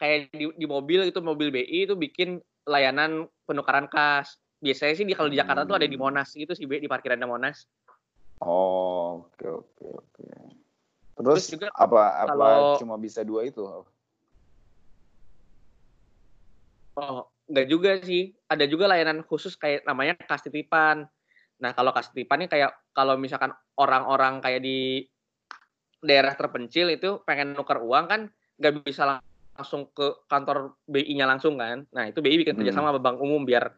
kayak 0.00 0.18
di, 0.34 0.44
di 0.56 0.66
mobil 0.66 1.00
itu 1.06 1.18
mobil 1.22 1.48
BI 1.54 1.86
itu 1.86 1.94
bikin 1.94 2.42
layanan 2.66 3.24
penukaran 3.46 3.86
kas. 3.86 4.36
Biasanya 4.58 4.94
sih 4.98 5.06
di 5.06 5.14
kalau 5.14 5.30
di 5.30 5.38
Jakarta 5.38 5.62
tuh 5.64 5.78
ada 5.78 5.86
di 5.86 5.94
Hmm. 5.94 6.10
Monas 6.10 6.34
gitu 6.34 6.52
sih, 6.52 6.66
di 6.66 6.88
parkiran 6.90 7.22
Monas. 7.24 7.64
Oh 8.42 9.24
oke 9.32 9.46
oke 9.48 9.86
oke. 9.86 10.26
Terus, 11.16 11.48
Terus 11.48 11.52
juga 11.56 11.66
apa 11.72 12.02
apa 12.20 12.34
kalau- 12.36 12.76
cuma 12.76 13.00
bisa 13.00 13.24
dua 13.24 13.48
itu? 13.48 13.64
Oh, 16.96 17.28
enggak 17.48 17.66
juga 17.68 17.90
sih. 18.00 18.32
Ada 18.48 18.64
juga 18.68 18.88
layanan 18.88 19.24
khusus 19.24 19.56
kayak 19.56 19.84
namanya 19.84 20.16
kas 20.16 20.44
titipan. 20.44 21.04
Nah, 21.60 21.72
kalau 21.72 21.92
kas 21.92 22.12
titipan 22.12 22.44
ini 22.44 22.48
kayak 22.52 22.72
kalau 22.92 23.16
misalkan 23.16 23.52
orang-orang 23.80 24.40
kayak 24.44 24.60
di 24.60 25.04
daerah 26.04 26.36
terpencil 26.36 26.92
itu 26.92 27.20
pengen 27.24 27.56
nuker 27.56 27.80
uang 27.80 28.04
kan 28.08 28.20
nggak 28.60 28.84
bisa 28.84 29.20
langsung 29.56 29.88
ke 29.90 30.28
kantor 30.28 30.76
BI-nya 30.84 31.24
langsung 31.24 31.56
kan. 31.56 31.88
Nah, 31.90 32.12
itu 32.12 32.20
BI 32.20 32.44
bikin 32.44 32.54
Hmm. 32.54 32.60
kerjasama 32.62 32.92
sama 32.92 33.00
bank 33.00 33.18
umum 33.18 33.42
biar 33.42 33.72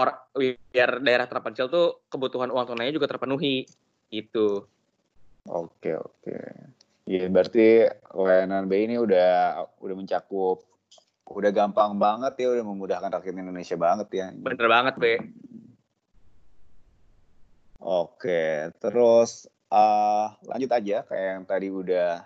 or, 0.00 0.08
biar 0.32 1.04
daerah 1.04 1.28
terpencil 1.28 1.68
tuh 1.68 2.02
kebutuhan 2.08 2.48
uang 2.48 2.72
tunainya 2.72 2.96
juga 2.96 3.06
terpenuhi. 3.12 3.68
Gitu. 4.08 4.64
Oke 5.48 5.96
oke. 5.96 6.36
Iya 7.08 7.28
berarti 7.28 7.88
layanan 8.16 8.68
BI 8.68 8.84
ini 8.88 8.96
udah 9.00 9.64
udah 9.80 9.94
mencakup 9.96 10.64
udah 11.28 11.52
gampang 11.52 12.00
banget 12.00 12.40
ya 12.40 12.56
udah 12.56 12.64
memudahkan 12.64 13.12
rakyat 13.12 13.36
Indonesia 13.36 13.76
banget 13.76 14.08
ya. 14.12 14.26
Bener 14.32 14.68
banget, 14.68 14.94
Be. 14.96 15.14
Oke, 17.78 18.72
terus 18.80 19.44
eh, 19.68 20.26
lanjut 20.48 20.70
aja 20.72 20.96
kayak 21.04 21.28
yang 21.36 21.44
tadi 21.44 21.68
udah 21.68 22.24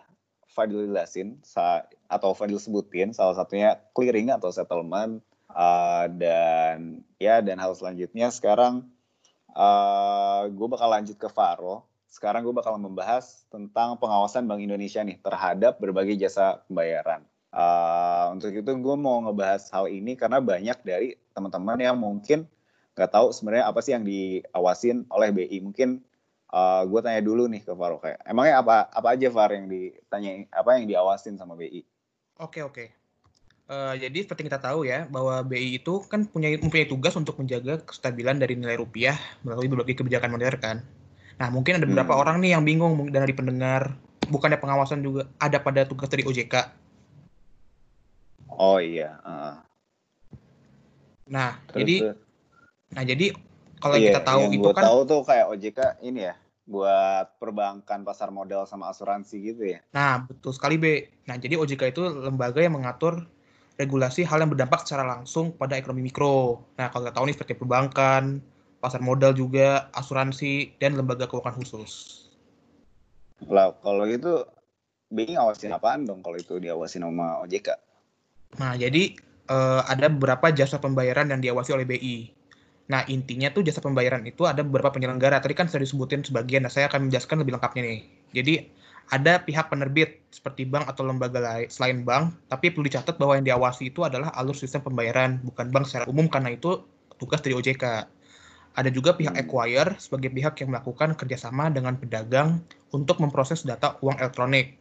Fadil 0.52 0.84
jelasin 0.84 1.40
atau 2.12 2.36
Fadil 2.36 2.60
sebutin 2.60 3.16
salah 3.16 3.32
satunya 3.32 3.80
clearing 3.96 4.28
atau 4.28 4.52
settlement 4.52 5.24
eh, 5.48 6.06
dan 6.20 7.00
ya 7.16 7.40
dan 7.40 7.56
hal 7.56 7.72
selanjutnya 7.72 8.28
sekarang 8.28 8.84
gue 10.48 10.68
bakal 10.68 10.88
lanjut 10.88 11.12
ke 11.20 11.28
Faro. 11.28 11.84
Sekarang 12.08 12.40
gue 12.40 12.56
bakal 12.56 12.80
membahas 12.80 13.44
tentang 13.52 14.00
pengawasan 14.00 14.48
Bank 14.48 14.64
Indonesia 14.64 15.04
nih 15.04 15.20
terhadap 15.20 15.76
berbagai 15.76 16.16
jasa 16.16 16.64
pembayaran. 16.64 17.20
Eh, 17.52 18.24
untuk 18.32 18.48
itu 18.48 18.64
gue 18.72 18.96
mau 18.96 19.20
ngebahas 19.28 19.68
hal 19.76 19.84
ini 19.92 20.16
karena 20.16 20.40
banyak 20.40 20.78
dari 20.80 21.20
teman-teman 21.36 21.76
yang 21.76 22.00
mungkin 22.00 22.48
nggak 22.96 23.12
tahu 23.12 23.28
sebenarnya 23.28 23.68
apa 23.68 23.80
sih 23.84 23.92
yang 23.92 24.08
diawasin 24.08 25.04
oleh 25.12 25.28
BI. 25.36 25.60
Mungkin 25.60 26.00
uh, 26.48 26.82
gue 26.88 27.00
tanya 27.04 27.20
dulu 27.20 27.48
nih 27.52 27.60
ke 27.60 27.72
Faro 27.76 28.00
kayak 28.00 28.24
emangnya 28.24 28.64
apa 28.64 28.88
apa 28.88 29.08
aja 29.16 29.28
Far 29.28 29.52
yang 29.52 29.68
ditanya 29.68 30.48
apa 30.48 30.80
yang 30.80 30.88
diawasin 30.88 31.36
sama 31.36 31.56
BI? 31.56 31.84
Oke 32.40 32.60
oke. 32.64 32.84
Eh, 33.72 33.94
jadi 34.02 34.18
seperti 34.24 34.42
kita 34.48 34.58
tahu 34.60 34.84
ya 34.84 35.08
bahwa 35.08 35.40
BI 35.46 35.80
itu 35.80 36.04
kan 36.10 36.26
punya 36.28 36.48
mempunyai 36.60 36.88
tugas 36.88 37.14
untuk 37.16 37.38
menjaga 37.40 37.80
kestabilan 37.88 38.36
dari 38.42 38.54
nilai 38.58 38.76
rupiah 38.76 39.16
melalui 39.44 39.68
berbagai 39.72 39.96
kebijakan 40.04 40.30
moneter 40.34 40.56
kan. 40.60 40.76
Nah 41.40 41.48
mungkin 41.54 41.80
ada 41.80 41.86
beberapa 41.88 42.12
Hmm. 42.12 42.22
orang 42.22 42.36
nih 42.44 42.50
yang 42.58 42.64
bingung 42.68 42.92
mungkin 42.98 43.14
dari 43.16 43.32
pendengar 43.32 43.96
bukannya 44.28 44.58
pengawasan 44.60 45.00
juga 45.02 45.28
ada 45.40 45.58
pada 45.62 45.86
tugas 45.88 46.08
dari 46.12 46.24
OJK. 46.28 46.54
Oh 48.58 48.78
iya. 48.80 49.18
uh, 49.26 49.54
Nah 51.26 51.58
terus, 51.66 51.80
jadi 51.80 51.96
terus. 51.98 52.16
nah 52.94 53.04
jadi 53.04 53.26
kalau 53.80 53.94
yang 53.98 54.04
Iya, 54.04 54.10
kita 54.12 54.20
tahu 54.24 54.42
yang 54.42 54.52
itu 54.52 54.68
gua 54.68 54.72
kan 54.76 54.84
tahu 54.84 54.98
tuh 55.10 55.20
kayak 55.28 55.46
OJK 55.52 55.78
ini 56.02 56.20
ya 56.28 56.34
buat 56.62 57.42
perbankan 57.42 58.06
pasar 58.06 58.30
modal 58.30 58.64
sama 58.70 58.88
asuransi 58.94 59.36
gitu 59.42 59.62
ya. 59.76 59.80
Nah, 59.90 60.22
betul 60.24 60.54
sekali, 60.54 60.78
B. 60.78 60.86
Nah, 61.26 61.36
jadi 61.36 61.58
OJK 61.58 61.90
itu 61.90 62.02
lembaga 62.06 62.62
yang 62.62 62.78
mengatur 62.78 63.26
regulasi 63.80 64.22
hal 64.22 64.44
yang 64.44 64.50
berdampak 64.52 64.86
secara 64.86 65.02
langsung 65.02 65.54
pada 65.58 65.74
ekonomi 65.74 66.06
mikro. 66.06 66.62
Nah, 66.78 66.92
kalau 66.92 67.08
kita 67.08 67.14
tahu 67.18 67.24
nih 67.26 67.34
seperti 67.34 67.54
perbankan, 67.58 68.38
pasar 68.78 69.02
modal 69.02 69.34
juga, 69.34 69.90
asuransi, 69.94 70.78
dan 70.78 70.94
lembaga 70.94 71.26
keuangan 71.26 71.58
khusus. 71.58 72.22
Lah 73.50 73.74
kalau 73.82 74.06
itu 74.06 74.46
BI 75.10 75.34
ngawasin 75.34 75.74
apaan 75.74 76.06
dong 76.06 76.22
kalau 76.22 76.38
itu 76.38 76.62
diawasin 76.62 77.02
sama 77.02 77.42
OJK? 77.42 77.74
Nah, 78.62 78.78
jadi 78.78 79.12
eh, 79.50 79.82
ada 79.86 80.06
beberapa 80.06 80.54
jasa 80.54 80.78
pembayaran 80.78 81.30
yang 81.30 81.42
diawasi 81.42 81.74
oleh 81.74 81.86
BI. 81.88 82.41
Nah, 82.90 83.06
intinya 83.06 83.48
tuh 83.54 83.62
jasa 83.62 83.78
pembayaran 83.78 84.26
itu 84.26 84.42
ada 84.42 84.66
beberapa 84.66 84.90
penyelenggara. 84.90 85.38
Tadi 85.38 85.54
kan 85.54 85.70
sudah 85.70 85.82
disebutin 85.86 86.26
sebagian, 86.26 86.66
nah 86.66 86.72
saya 86.72 86.90
akan 86.90 87.08
menjelaskan 87.08 87.36
lebih 87.42 87.54
lengkapnya 87.54 87.82
nih. 87.86 88.00
Jadi, 88.34 88.54
ada 89.12 89.42
pihak 89.42 89.68
penerbit 89.68 90.22
seperti 90.30 90.64
bank 90.64 90.88
atau 90.88 91.04
lembaga 91.04 91.38
lain 91.42 91.68
selain 91.68 92.00
bank, 92.06 92.48
tapi 92.48 92.72
perlu 92.72 92.86
dicatat 92.86 93.18
bahwa 93.18 93.38
yang 93.38 93.46
diawasi 93.46 93.92
itu 93.92 94.06
adalah 94.06 94.32
alur 94.34 94.54
sistem 94.56 94.82
pembayaran, 94.86 95.42
bukan 95.42 95.68
bank 95.68 95.84
secara 95.90 96.06
umum 96.08 96.30
karena 96.30 96.54
itu 96.54 96.86
tugas 97.18 97.42
dari 97.42 97.54
OJK. 97.58 98.08
Ada 98.72 98.88
juga 98.88 99.12
pihak 99.12 99.36
Hmm. 99.36 99.42
acquire 99.44 100.00
sebagai 100.00 100.32
pihak 100.32 100.64
yang 100.64 100.72
melakukan 100.72 101.12
kerjasama 101.12 101.68
dengan 101.68 102.00
pedagang 102.00 102.64
untuk 102.88 103.20
memproses 103.20 103.68
data 103.68 104.00
uang 104.00 104.16
elektronik. 104.16 104.80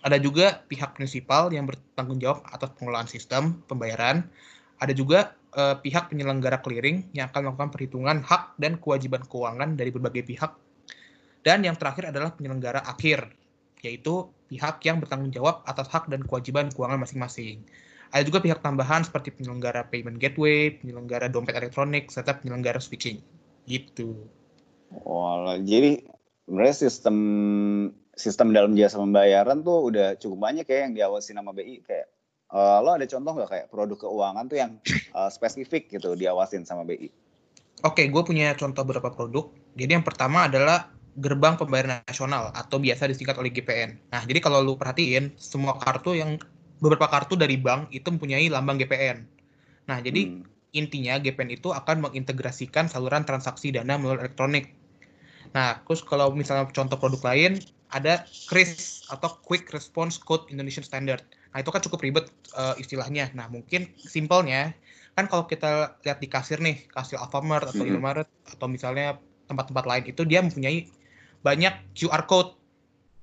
Ada 0.00 0.16
juga 0.16 0.64
pihak 0.64 0.96
prinsipal 0.96 1.52
yang 1.52 1.68
bertanggung 1.68 2.16
jawab 2.16 2.46
atas 2.48 2.72
pengelolaan 2.78 3.10
sistem 3.10 3.60
pembayaran. 3.68 4.24
Ada 4.80 4.96
juga 4.96 5.36
eh, 5.56 5.76
pihak 5.80 6.12
penyelenggara 6.12 6.60
clearing 6.60 7.08
yang 7.16 7.32
akan 7.32 7.50
melakukan 7.50 7.70
perhitungan 7.72 8.16
hak 8.20 8.60
dan 8.60 8.76
kewajiban 8.76 9.24
keuangan 9.24 9.74
dari 9.74 9.88
berbagai 9.88 10.28
pihak. 10.28 10.52
Dan 11.40 11.64
yang 11.64 11.78
terakhir 11.78 12.12
adalah 12.12 12.34
penyelenggara 12.36 12.84
akhir, 12.84 13.32
yaitu 13.80 14.28
pihak 14.52 14.82
yang 14.84 15.00
bertanggung 15.00 15.30
jawab 15.30 15.62
atas 15.64 15.88
hak 15.90 16.10
dan 16.12 16.22
kewajiban 16.26 16.68
keuangan 16.70 17.00
masing-masing. 17.02 17.64
Ada 18.10 18.22
juga 18.22 18.38
pihak 18.38 18.62
tambahan 18.62 19.02
seperti 19.02 19.34
penyelenggara 19.34 19.86
payment 19.90 20.18
gateway, 20.22 20.74
penyelenggara 20.78 21.26
dompet 21.26 21.58
elektronik, 21.58 22.10
serta 22.10 22.38
penyelenggara 22.38 22.78
switching. 22.78 23.18
Gitu. 23.66 24.14
Walah, 25.02 25.58
jadi 25.58 26.06
sebenarnya 26.46 26.76
sistem 26.86 27.16
sistem 28.16 28.54
dalam 28.54 28.72
jasa 28.78 28.96
pembayaran 28.96 29.60
tuh 29.60 29.92
udah 29.92 30.16
cukup 30.16 30.38
banyak 30.48 30.66
ya 30.66 30.88
yang 30.88 30.94
diawasi 30.96 31.36
sama 31.36 31.52
BI 31.52 31.84
kayak 31.84 32.08
eh, 32.52 32.78
lo 32.82 32.90
ada 32.94 33.06
contoh 33.06 33.32
nggak 33.34 33.50
kayak 33.50 33.66
produk 33.70 33.98
keuangan 34.06 34.44
tuh 34.46 34.58
yang 34.58 34.72
eh, 34.86 35.30
spesifik 35.30 35.90
gitu 35.90 36.14
diawasin 36.14 36.62
sama 36.62 36.86
BI? 36.86 37.08
Oke, 37.84 38.08
gue 38.08 38.22
punya 38.24 38.56
contoh 38.56 38.88
beberapa 38.88 39.12
produk. 39.12 39.52
Jadi 39.76 40.00
yang 40.00 40.06
pertama 40.06 40.48
adalah 40.48 40.88
gerbang 41.16 41.56
pembayaran 41.56 42.00
nasional 42.04 42.52
atau 42.52 42.76
biasa 42.80 43.08
disingkat 43.08 43.36
oleh 43.36 43.52
GPN. 43.52 44.12
Nah, 44.12 44.24
jadi 44.24 44.40
kalau 44.40 44.60
lu 44.64 44.76
perhatiin, 44.76 45.36
semua 45.36 45.76
kartu 45.80 46.16
yang 46.16 46.36
beberapa 46.80 47.08
kartu 47.08 47.36
dari 47.40 47.56
bank 47.56 47.88
itu 47.92 48.08
mempunyai 48.08 48.48
lambang 48.52 48.76
GPN. 48.76 49.24
Nah, 49.88 49.98
jadi 50.04 50.28
Hmm. 50.28 50.44
intinya 50.76 51.16
GPN 51.16 51.56
itu 51.56 51.72
akan 51.72 52.04
mengintegrasikan 52.04 52.88
saluran 52.88 53.24
transaksi 53.24 53.72
dana 53.72 53.96
melalui 53.96 54.28
elektronik. 54.28 54.76
Nah, 55.56 55.80
terus 55.88 56.04
kalau 56.04 56.36
misalnya 56.36 56.68
contoh 56.68 57.00
produk 57.00 57.32
lain, 57.32 57.56
ada 57.88 58.28
KRIS 58.52 59.08
atau 59.08 59.40
Quick 59.40 59.72
Response 59.72 60.20
Code 60.20 60.52
Indonesian 60.52 60.84
Standard. 60.84 61.24
Nah, 61.56 61.64
itu 61.64 61.72
kan 61.72 61.80
cukup 61.80 62.04
ribet 62.04 62.28
eh, 62.52 62.76
istilahnya. 62.76 63.32
Nah, 63.32 63.48
mungkin 63.48 63.88
simpelnya, 64.04 64.76
kan 65.16 65.24
kalau 65.32 65.48
kita 65.48 65.96
lihat 66.04 66.20
di 66.20 66.28
kasir 66.28 66.60
nih, 66.60 66.84
kasir 66.92 67.16
Alfamart 67.16 67.72
atau 67.72 67.88
Mhm. 67.88 67.88
Indomaret, 67.88 68.28
atau 68.44 68.68
misalnya 68.68 69.16
tempat-tempat 69.48 69.84
lain, 69.88 70.04
itu 70.12 70.22
dia 70.28 70.44
mempunyai 70.44 70.92
banyak 71.40 71.72
QR 71.96 72.28
Code. 72.28 72.52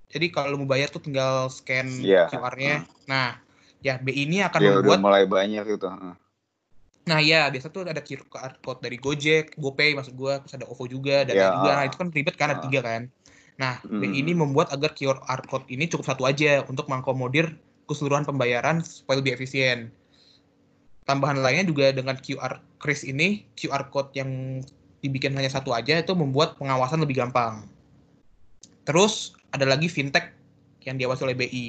Jadi 0.09 0.33
kalau 0.33 0.57
mau 0.57 0.69
bayar 0.69 0.89
tuh 0.89 1.05
tinggal 1.05 1.53
scan 1.53 1.85
Iya. 1.85 2.33
QR-nya. 2.33 2.89
Nah, 3.05 3.37
ya 3.85 4.01
BI 4.01 4.25
ini 4.25 4.41
akan 4.41 4.57
Ya 4.57 4.73
udah 4.73 4.81
membuat 4.81 4.99
mulai 5.05 5.23
banyak. 5.29 5.65
Heeh. 5.69 6.13
Nah 7.03 7.19
iya, 7.19 7.51
biasa 7.51 7.67
tuh 7.67 7.83
ada 7.83 8.00
QR 8.00 8.53
code 8.63 8.79
dari 8.79 8.95
Gojek, 8.95 9.60
GoPay 9.60 9.91
maksud 9.91 10.15
gua, 10.15 10.39
terus 10.39 10.55
ada 10.55 10.65
OVO 10.72 10.88
juga, 10.88 11.27
dan 11.27 11.36
Ya, 11.36 11.51
juga. 11.51 11.69
Nah, 11.75 11.83
ah. 11.83 11.88
itu 11.88 11.98
kan 12.00 12.07
ribet 12.15 12.36
kan, 12.39 12.48
ada 12.55 12.62
tiga 12.63 12.79
kan. 12.79 13.12
Nah, 13.60 13.83
Hmm. 13.86 14.01
Ini 14.01 14.31
membuat 14.33 14.74
agar 14.74 14.95
QR 14.98 15.39
code 15.45 15.67
ini 15.69 15.86
cukup 15.86 16.07
satu 16.10 16.24
aja 16.25 16.63
untuk 16.65 16.89
mengakomodir 16.89 17.53
keseluruhan 17.86 18.24
pembayaran 18.24 18.81
supaya 18.81 19.19
lebih 19.19 19.36
efisien. 19.36 19.91
Tambahan 21.03 21.43
lainnya 21.43 21.67
juga 21.67 21.91
dengan 21.91 22.15
QR 22.15 22.63
Kris 22.79 23.03
ini, 23.03 23.43
QR 23.60 23.91
code 23.91 24.15
yang 24.15 24.63
dibikin 25.03 25.36
hanya 25.36 25.51
satu 25.51 25.75
aja 25.75 26.00
itu 26.00 26.15
membuat 26.15 26.55
pengawasan 26.55 27.03
lebih 27.03 27.19
gampang. 27.19 27.67
Terus 28.88 29.36
ada 29.51 29.67
lagi 29.67 29.91
fintech 29.91 30.31
yang 30.88 30.95
diawasi 30.95 31.27
oleh 31.27 31.36
BI. 31.36 31.65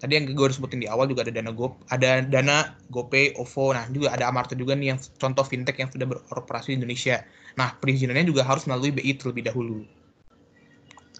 Tadi 0.00 0.16
yang 0.16 0.32
gue 0.32 0.44
udah 0.48 0.56
sebutin 0.56 0.80
di 0.80 0.88
awal 0.88 1.12
juga 1.12 1.28
ada 1.28 1.32
dana 1.36 1.52
Go, 1.52 1.76
ada 1.92 2.24
dana 2.24 2.72
GoPay, 2.88 3.36
OVO, 3.36 3.76
nah 3.76 3.84
juga 3.92 4.16
ada 4.16 4.32
Amarta 4.32 4.56
juga 4.56 4.72
nih 4.72 4.96
yang 4.96 4.98
contoh 5.20 5.44
fintech 5.44 5.76
yang 5.76 5.92
sudah 5.92 6.08
beroperasi 6.08 6.72
di 6.72 6.80
Indonesia. 6.80 7.20
Nah 7.60 7.76
perizinannya 7.76 8.24
juga 8.24 8.48
harus 8.48 8.64
melalui 8.64 8.96
BI 8.96 9.12
terlebih 9.20 9.52
dahulu. 9.52 9.84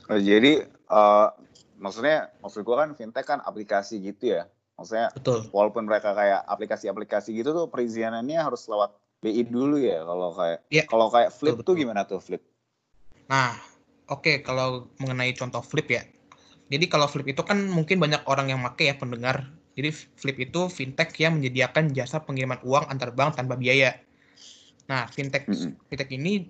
Oh, 0.08 0.16
jadi 0.16 0.64
eh, 0.72 1.28
maksudnya 1.76 2.32
maksud 2.40 2.64
gua 2.64 2.88
kan 2.88 2.96
fintech 2.96 3.28
kan 3.28 3.44
aplikasi 3.44 4.00
gitu 4.00 4.32
ya. 4.40 4.48
Maksudnya 4.80 5.12
Betul. 5.12 5.44
walaupun 5.52 5.84
mereka 5.84 6.16
kayak 6.16 6.40
aplikasi-aplikasi 6.48 7.36
gitu 7.36 7.52
tuh 7.52 7.68
perizinannya 7.68 8.40
harus 8.40 8.64
lewat 8.64 8.96
BI 9.20 9.44
dulu 9.44 9.76
ya 9.76 10.00
kalau 10.08 10.32
kayak 10.32 10.58
Iya. 10.72 10.84
kalau 10.88 11.12
kayak 11.12 11.30
Flip 11.36 11.52
Betul, 11.52 11.68
tuh 11.68 11.74
betul. 11.76 11.80
gimana 11.84 12.00
tuh 12.08 12.16
Flip? 12.24 12.40
Nah, 13.28 13.60
oke 14.08 14.40
kalau 14.40 14.88
mengenai 14.96 15.36
contoh 15.36 15.60
flip 15.60 15.86
ya. 15.92 16.02
Jadi 16.70 16.86
kalau 16.86 17.10
flip 17.10 17.26
itu 17.26 17.42
kan 17.42 17.66
mungkin 17.66 17.98
banyak 17.98 18.22
orang 18.30 18.54
yang 18.54 18.62
make 18.62 18.86
ya 18.86 18.94
pendengar. 18.94 19.50
Jadi 19.74 19.90
flip 19.90 20.38
itu 20.38 20.70
fintech 20.70 21.10
yang 21.18 21.42
menyediakan 21.42 21.90
jasa 21.90 22.22
pengiriman 22.22 22.62
uang 22.62 22.86
antar 22.86 23.10
bank 23.10 23.34
tanpa 23.34 23.58
biaya. 23.58 23.98
Nah, 24.86 25.10
fintech 25.10 25.50
fintech 25.90 26.10
ini 26.14 26.46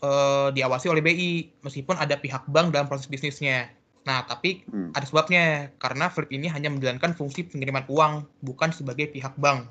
eh, 0.00 0.48
diawasi 0.56 0.88
oleh 0.88 1.04
BI 1.04 1.60
meskipun 1.60 2.00
ada 2.00 2.16
pihak 2.16 2.48
bank 2.48 2.72
dalam 2.72 2.88
proses 2.88 3.04
bisnisnya. 3.04 3.68
Nah, 4.08 4.24
tapi 4.24 4.64
Hmm. 4.64 4.96
ada 4.96 5.04
sebabnya 5.04 5.76
karena 5.76 6.08
Flip 6.08 6.32
ini 6.32 6.48
hanya 6.48 6.72
menjalankan 6.72 7.12
fungsi 7.12 7.44
pengiriman 7.44 7.84
uang, 7.84 8.24
bukan 8.40 8.72
sebagai 8.72 9.12
pihak 9.12 9.36
bank. 9.36 9.68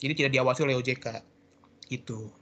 Jadi 0.00 0.24
tidak 0.24 0.32
diawasi 0.32 0.64
oleh 0.64 0.80
OJK. 0.80 1.20
Gitu. 1.92 2.32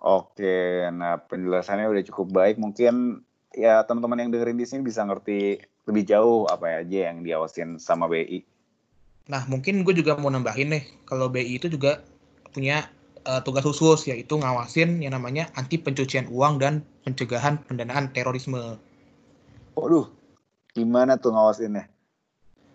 Oke, 0.00 0.88
nah 0.92 1.20
penjelasannya 1.20 1.88
udah 1.88 2.04
cukup 2.08 2.28
baik. 2.32 2.56
Mungkin 2.56 3.24
ya 3.54 3.82
teman-teman 3.86 4.26
yang 4.26 4.30
dengerin 4.30 4.58
di 4.58 4.66
sini 4.66 4.82
bisa 4.86 5.02
ngerti 5.02 5.58
lebih 5.88 6.04
jauh 6.06 6.46
apa 6.46 6.82
aja 6.84 7.10
yang 7.10 7.26
diawasin 7.26 7.80
sama 7.82 8.06
BI. 8.06 8.46
Nah, 9.30 9.46
mungkin 9.46 9.86
gue 9.86 9.94
juga 9.94 10.18
mau 10.18 10.30
nambahin 10.30 10.74
nih, 10.74 10.84
kalau 11.06 11.30
BI 11.30 11.58
itu 11.58 11.70
juga 11.70 12.02
punya 12.50 12.90
eh, 13.26 13.40
tugas 13.46 13.62
khusus, 13.62 14.10
yaitu 14.10 14.38
ngawasin 14.38 15.02
yang 15.02 15.14
namanya 15.14 15.50
anti 15.54 15.78
pencucian 15.78 16.26
uang 16.30 16.58
dan 16.58 16.82
pencegahan 17.06 17.62
pendanaan 17.66 18.10
terorisme. 18.10 18.78
Waduh, 19.78 20.10
gimana 20.74 21.14
tuh 21.18 21.30
ngawasinnya? 21.34 21.86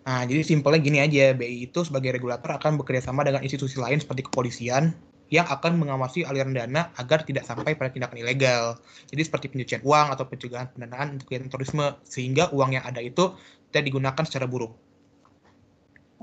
Nah, 0.06 0.22
jadi 0.30 0.46
simpelnya 0.46 0.80
gini 0.80 1.02
aja, 1.02 1.34
BI 1.34 1.66
itu 1.66 1.82
sebagai 1.82 2.14
regulator 2.14 2.56
akan 2.56 2.78
bekerjasama 2.78 3.26
dengan 3.26 3.42
institusi 3.42 3.82
lain 3.82 3.98
seperti 3.98 4.30
kepolisian 4.30 4.94
yang 5.34 5.50
akan 5.50 5.82
mengawasi 5.82 6.22
aliran 6.22 6.54
dana 6.54 6.94
agar 7.02 7.26
tidak 7.26 7.50
sampai 7.50 7.74
pada 7.74 7.90
tindakan 7.90 8.22
ilegal. 8.22 8.78
Jadi 9.10 9.22
seperti 9.26 9.46
pencucian 9.50 9.82
uang 9.82 10.14
atau 10.14 10.26
pencegahan 10.30 10.70
pendanaan 10.70 11.18
untuk 11.18 11.30
kegiatan 11.30 11.50
terorisme, 11.50 11.98
sehingga 12.06 12.54
uang 12.54 12.78
yang 12.78 12.86
ada 12.86 13.02
itu 13.02 13.34
tidak 13.74 13.84
digunakan 13.90 14.24
secara 14.24 14.46
buruk. 14.46 14.78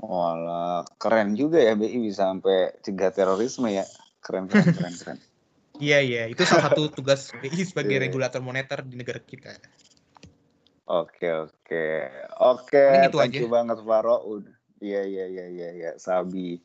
Walah, 0.03 0.83
keren 0.99 1.35
juga 1.35 1.63
ya 1.63 1.79
BI 1.79 1.95
bisa 2.03 2.27
sampai 2.27 2.75
cegah 2.83 3.11
terorisme 3.11 3.71
ya. 3.71 3.87
Keren, 4.23 4.47
keren, 4.47 4.71
keren, 4.71 4.95
keren. 4.95 5.19
Iya, 5.81 6.05
iya. 6.05 6.23
Itu 6.29 6.45
salah 6.45 6.69
satu 6.69 6.85
tugas 6.93 7.33
BI 7.41 7.65
sebagai 7.65 7.97
Iya. 7.97 8.05
regulator 8.05 8.39
moneter 8.45 8.85
di 8.85 8.93
negara 8.93 9.17
kita. 9.17 9.57
Oke, 10.85 11.27
oke. 11.31 11.85
Oke, 12.37 13.09
thank 13.09 13.33
aja. 13.33 13.39
you 13.41 13.49
banget 13.49 13.81
Faro. 13.81 14.21
Iya, 14.83 15.01
iya, 15.07 15.25
iya, 15.31 15.45
iya, 15.49 15.69
iya, 15.73 15.91
Sabi. 15.97 16.59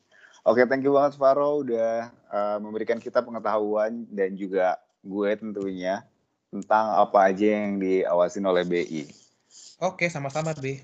Oke, 0.47 0.63
thank 0.65 0.83
you 0.87 0.95
banget 0.95 1.19
Faro 1.19 1.61
udah 1.61 2.09
uh, 2.31 2.57
memberikan 2.63 2.97
kita 2.97 3.19
pengetahuan 3.19 4.07
dan 4.07 4.33
juga 4.39 4.79
gue 5.03 5.31
tentunya 5.35 6.03
tentang 6.49 6.95
apa 6.97 7.29
aja 7.29 7.45
yang 7.45 7.77
diawasin 7.77 8.45
oleh 8.47 8.63
BI. 8.65 9.03
Oke, 9.79 10.11
sama-sama, 10.11 10.51
B. 10.57 10.79